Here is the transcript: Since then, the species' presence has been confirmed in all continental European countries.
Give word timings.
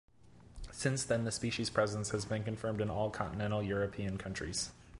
Since 0.71 1.03
then, 1.03 1.25
the 1.25 1.31
species' 1.31 1.69
presence 1.69 2.09
has 2.09 2.25
been 2.25 2.43
confirmed 2.43 2.81
in 2.81 2.89
all 2.89 3.11
continental 3.11 3.61
European 3.61 4.17
countries. 4.17 4.71